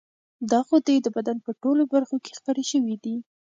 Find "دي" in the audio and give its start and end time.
3.03-3.15